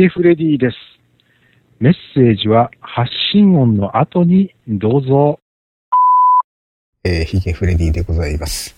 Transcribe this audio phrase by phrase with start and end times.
[0.00, 0.76] ゲフレディです。
[1.80, 5.40] メッセージは発信音の後にどうぞ。
[7.02, 8.76] えー、ヒゲフレディでございます。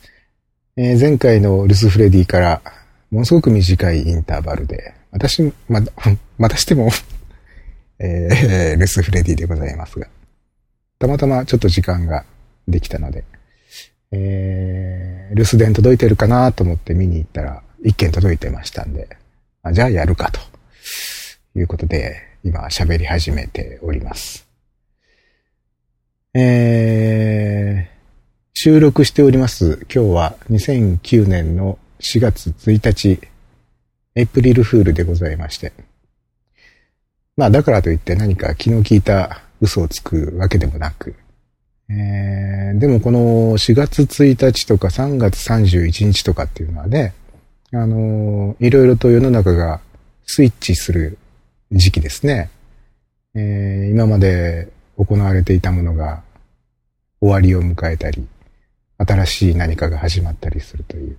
[0.78, 2.62] えー、前回のルスフレディから
[3.10, 5.82] ものすごく短いインターバルで、私、ま、
[6.38, 6.88] またしても
[7.98, 10.08] えー、 ルスフレディでございますが、
[10.98, 12.24] たまたまちょっと時間が
[12.66, 13.24] できたので、
[14.10, 19.06] えー、留守電届いてるかなと思って見に行ったら、一件届いてましたんで、
[19.62, 20.49] あじゃあやるかと
[21.56, 24.46] いうことで、今喋り始めております。
[26.32, 28.00] えー、
[28.54, 29.84] 収録しております。
[29.92, 33.20] 今日は2009年の4月1日、
[34.14, 35.72] エイプリルフールでございまして。
[37.36, 41.14] まあだからといって何か気の利いた嘘をつくわけでもなく、
[41.88, 47.14] えー、でもこの4月1日とか3月31日とかっていうのはね、
[47.72, 49.80] あのー、いろいろと世の中が
[50.26, 51.18] スイッチする
[51.72, 52.50] 時期ですね。
[53.34, 56.22] えー、今まで行われていたものが
[57.20, 58.26] 終わりを迎えたり、
[58.98, 61.16] 新しい何かが始まったりするという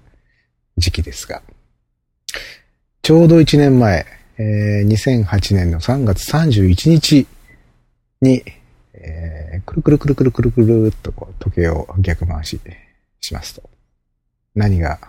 [0.77, 1.41] 時期ですが、
[3.01, 4.05] ちょうど1年前、
[4.37, 7.27] えー、2008年の3月31日
[8.21, 8.43] に、
[8.93, 12.59] えー、くるくるくるくるくるくるっとこう時計を逆回し
[13.21, 13.69] しますと、
[14.53, 14.99] 何が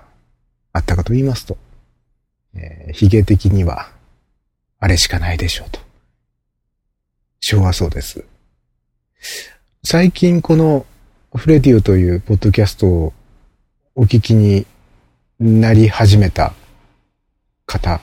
[0.72, 1.58] あったかと言いますと、
[2.54, 3.90] えー、髭的には、
[4.83, 5.78] あれしかないでしょうと。
[7.38, 8.25] 昭和そうです。
[9.84, 10.86] 最近この
[11.36, 13.12] フレディオというポッドキャストを
[13.94, 14.66] お聞きに
[15.38, 16.53] なり始めた
[17.64, 18.00] 方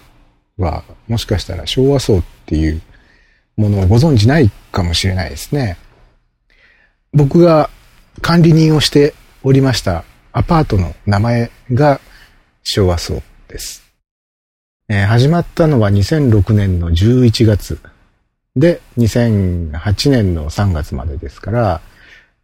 [0.58, 2.82] は、もしかしたら昭和層っていう
[3.58, 5.76] ものをご存知ないかもしれないですね。
[7.12, 7.70] 僕が
[8.22, 9.14] 管理人をして
[9.44, 12.00] おりましたアパートの名前が
[12.64, 13.89] 昭和層です。
[14.92, 17.80] えー、始まったのは2006年の11月
[18.56, 21.82] で2008年の3月までですから、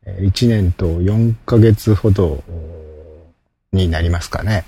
[0.05, 2.43] 1年と4ヶ月ほど
[3.73, 4.63] になりますかね。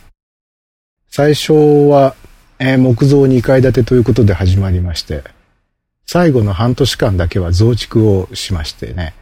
[1.11, 2.15] 最初は、
[2.57, 5.23] えー、木造2階建てということで始まりまして、
[6.07, 9.13] 最後の半年間だけは増築をしましてね、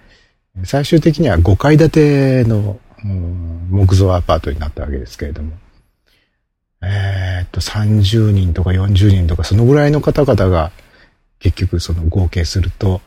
[0.63, 2.79] 最終的には5階建ての、
[3.69, 5.51] 木造アパートになったわけですけれども、
[6.87, 10.71] えー、っと、30人とか40人とか、そのぐらいの方々が、
[11.39, 13.01] 結局その合計すると、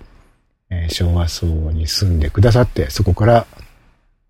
[0.68, 3.46] えー、昭和層に住んでくださって、そこから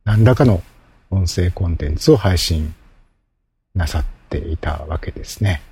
[0.05, 0.63] 何らかの
[1.11, 2.75] 音声コンテンツを配信
[3.75, 5.63] なさっていたわけですね。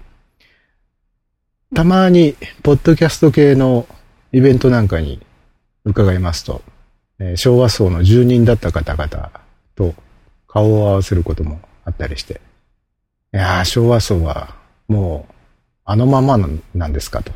[1.75, 3.87] たまに、ポッドキャスト系の
[4.33, 5.21] イベントなんかに
[5.85, 6.63] 伺いますと、
[7.19, 9.31] えー、昭和層の住人だった方々
[9.75, 9.95] と
[10.47, 12.41] 顔を合わせることもあったりして、
[13.37, 14.57] いや、昭和層は
[14.89, 15.35] もう
[15.85, 16.39] あのまま
[16.75, 17.33] なんですかと。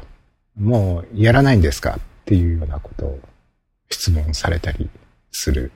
[0.59, 3.21] もうやらないんですかっていうようなことを
[3.91, 4.89] 質問されたり
[5.31, 5.71] する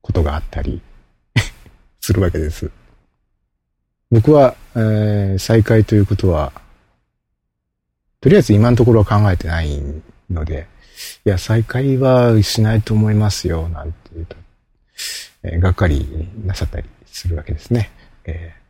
[0.00, 0.80] ことがあったり
[2.00, 2.70] するわけです。
[4.12, 6.52] 僕は、えー、再開ということは
[8.20, 9.82] とりあえず今のところは考えてない
[10.30, 10.68] ので、
[11.24, 14.36] いや、再開はしないと思いますよ、なんて言うと、
[15.42, 17.90] えー、がっかりなさったりするわけですね。
[18.24, 18.67] えー、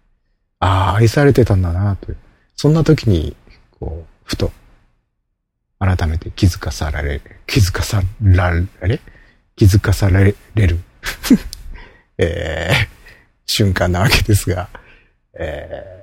[0.60, 2.16] ああ、愛されてたんだな、という。
[2.56, 3.36] そんな時に、
[3.78, 4.52] こう、ふと、
[5.78, 9.00] 改めて気づかされ、気づかさられ、
[9.56, 10.78] 気づかされる、
[12.19, 12.88] えー、
[13.46, 14.69] 瞬間なわけですが、
[15.34, 15.98] えー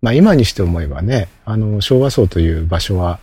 [0.00, 3.18] まあ今にして思えばね、あの、昭和層という場所は、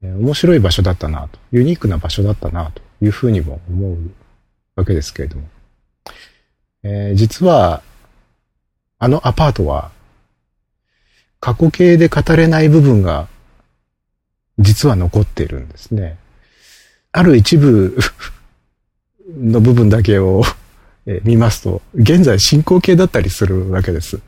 [0.00, 3.98] 面白い場所だったなと、ユニークな場所だったなというふうにも思う
[4.76, 5.48] わけですけれども、
[6.84, 7.82] えー、実は、
[8.98, 9.90] あのアパートは、
[11.40, 13.28] 過去形で語れない部分が、
[14.58, 16.18] 実は残っているんですね。
[17.12, 17.96] ある一部
[19.36, 20.42] の部分だけを
[21.22, 24.18] 見ますと、現在進行形だったりするわけです。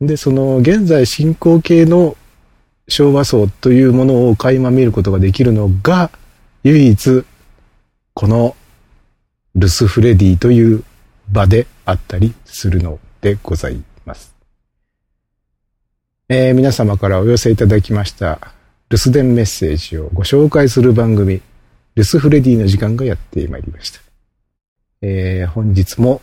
[0.00, 2.16] で、その現在進行形の
[2.88, 6.10] 昭和層というものを垣間見ることができるのが、
[6.62, 7.24] 唯一、
[8.14, 8.56] この
[9.54, 10.84] ルスフレディという
[11.30, 14.36] 場であったりするのでございます。
[16.28, 18.38] えー、皆様からお寄せいただきました
[18.90, 21.40] 留守電メッセージをご紹介する番組、
[21.94, 24.00] ルスフレディの時間がやってまいりました。
[25.00, 26.20] えー、本日も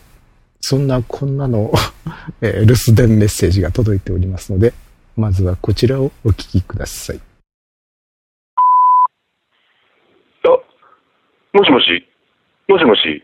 [0.59, 1.71] そんなこんなの
[2.41, 4.73] えー、留守電メッセージが届いておりますので、
[5.17, 7.19] まずはこちらをお聞きください。
[10.45, 10.49] あ、
[11.57, 12.07] もしもし
[12.67, 13.23] もしもし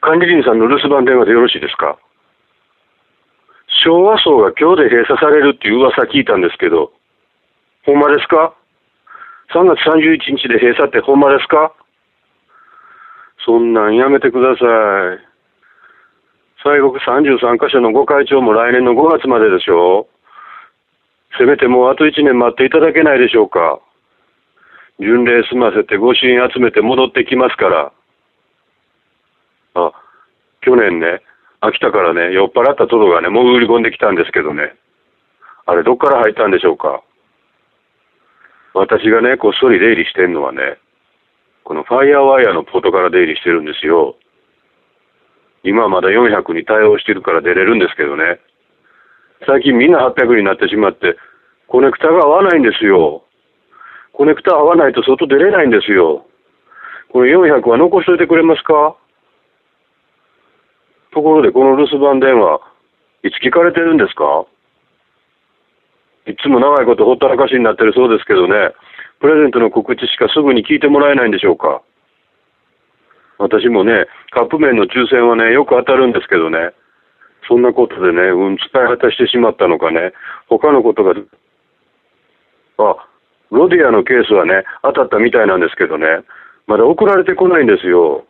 [0.00, 1.98] 管理人さんの留守番電話でよろしいですか？
[3.84, 6.92] 昭和層が今日で閉鎖されるっていう噂聞いたんですけど、
[7.84, 8.54] ほんまですか
[9.54, 11.72] ?3 月31日で閉鎖ってほんまですか？
[13.46, 14.64] そんなんやめてくださ
[15.14, 15.24] い。
[16.64, 20.08] 西国33カ所のご会長も来年の5月まででしょ
[21.38, 23.80] せめてもうあと1年待っていただけないでしょうか。
[24.98, 27.92] 巡礼済ませてご支援集めて戻ってきますから。
[29.74, 29.92] あ、
[30.62, 31.22] 去年ね、
[31.60, 34.74] 秋田からね、酔っ払ったトドがね、潜り込んできたんですけどね。
[35.66, 37.02] あれ、どっから入ったんでしょうか。
[38.74, 40.78] 私がね、こっそり出入りしてんのはね、
[41.64, 44.16] このファイヤーワイヤーのポートから出入りしてるんですよ。
[45.64, 48.40] 今はまだ400に対応してるから出れるんですけどね。
[49.46, 51.16] 最近みんな800になってしまって、
[51.66, 53.24] コネクタが合わないんですよ。
[54.12, 56.24] コネクタ合わないと外出れないんですよ。
[57.12, 58.96] この400は残しといてくれますか
[61.18, 62.62] ところでこの留守番電話、
[63.24, 64.46] いつ聞かれてるんですか？
[66.30, 68.70] いつも長いことほったらかしになってるそうですけどね、
[69.18, 71.82] プレゼントの告知しかすぐに聞いてもらえないんでしょうか？
[73.38, 76.70] 私もね、カップ麺の抽選はね、よく当たるんですけどね、
[77.48, 80.12] そんなことでね、うん、使い果たしてしまったのかね、
[80.46, 81.14] 他のことが、
[82.78, 83.08] あ、
[83.50, 86.06] ロディアのケースはね、当たったみたいなんですけどね、
[86.68, 88.24] まだ送られてこないんですよ。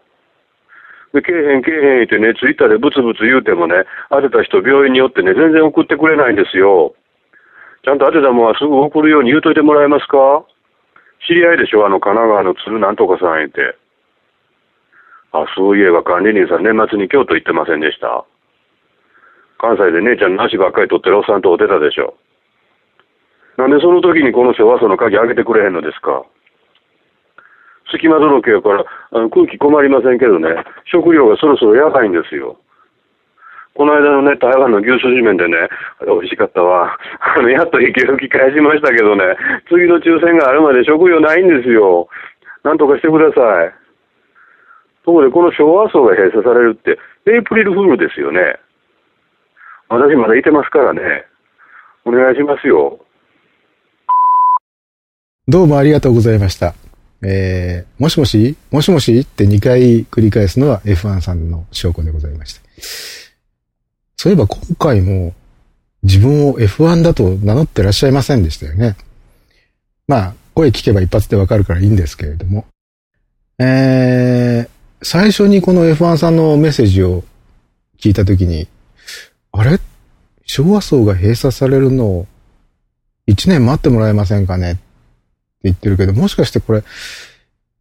[1.15, 6.95] で、けえへんけえへん言ってね、ツイッターでブツブツ言うてもね、当てた人病院によってね、全然送ってくれないんですよ。
[7.85, 10.45] ちゃんと当てたもんはすぐ送るように言うといてもらえますか？
[11.27, 11.87] 知り合いでしょ？
[11.87, 13.77] あの神奈川の鶴なんとかさん言って。
[15.33, 18.25] あ、そういえば管理人さん年末に京都行ってませんでした。
[19.59, 22.15] 関西で姉ちゃんの足ばっかり取ってるおっさんとおてたでしょ。
[23.57, 26.23] なんでその時にこの人はその鍵開けてくれへんのですか？
[27.91, 30.49] 隙間泥系やからあの空気困りませんけどね、
[30.91, 32.59] 食料がそろそろやばいんですよ。
[33.79, 35.55] この間のね、台湾の牛すじ麺でね、
[36.05, 36.99] 美味しかったわ。
[37.23, 39.37] あの、やっと息吹き返しましたけどね、
[39.69, 42.09] 次の抽選があるまで食料ないんですよ。
[42.65, 43.73] なんとかしてください。
[45.05, 46.99] ところで、この昭和層が閉鎖されるって、
[47.31, 48.59] エイプリルフールですよね。
[49.89, 51.27] 私まだいてますからね。
[52.05, 52.99] お願いしますよ。
[55.47, 56.88] どうもありがとうございました。
[57.23, 62.61] えー、もしもしもしもしって2回繰り返すのは F1 さんの証拠でございまして。
[64.17, 65.35] そういえば今回も
[66.03, 68.97] 自分を F1 だと名乗ってらっしゃいませんでしたよね。
[70.07, 72.67] まあ、声聞けば一発でわかるからいいんですけれども。
[73.59, 77.25] えー、最初にこの F1 さんのメッセージを
[77.99, 78.69] 聞いたときに、
[79.53, 79.79] あれ？
[80.47, 82.27] 昭和層が閉鎖されるのを
[83.29, 84.79] 1年待ってもらえませんかね？
[85.63, 86.83] 言ってるけど、もしかしてこれ、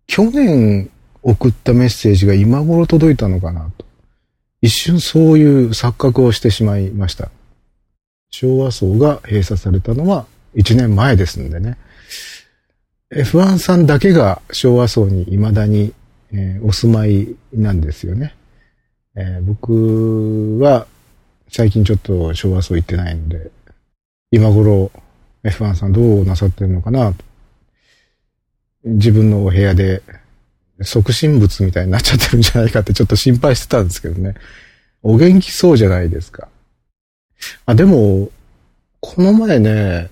[0.07, 0.89] 去年
[1.21, 3.85] 送ったメッセージが今頃届いたのかなと。
[4.61, 7.29] 一瞬そういう錯覚をしてしまいました。
[8.31, 10.25] 昭和層が閉鎖されたのは
[10.55, 11.77] 1年前ですんでね。
[13.13, 15.93] F1 さんだけが昭和層に未だに、
[16.33, 18.35] えー、お住まいなんですよね。
[19.15, 20.87] えー、僕は
[21.49, 23.49] 最近ちょっと昭和層行ってないので、
[24.31, 24.91] 今頃
[25.43, 27.23] F1 さんどうなさってるのかなと。
[28.87, 30.01] 自分のお部屋で
[30.81, 34.35] 即身仏みたいになっちゃってるんじゃないかってちょっと心配してたんですけどね。
[35.03, 36.47] お元気そうじゃないですか。
[37.65, 38.29] あ、でも、
[38.99, 40.09] この前ね、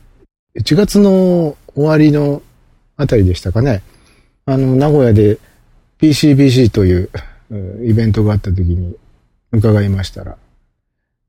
[0.59, 2.41] 1月の終わりの
[2.97, 3.81] あたりでしたかね。
[4.45, 5.37] あの、名古屋で
[5.99, 7.09] PCBC という
[7.83, 8.95] イベントがあった時に
[9.51, 10.37] 伺いましたら、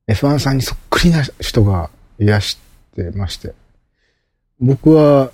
[0.08, 2.58] F1 さんにそっくりな人がいらし
[2.94, 3.54] てまして、
[4.60, 5.30] 僕は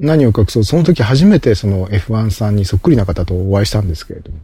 [0.00, 4.38] 何を隠そう、その時初めてその F1 さんにそっくりな方とお会いしたんですけれども、